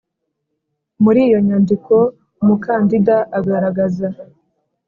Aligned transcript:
Muri 1.03 1.19
iyo 1.27 1.39
nyandiko 1.47 1.95
Umukandida 2.41 3.15
agaragaza 3.37 4.07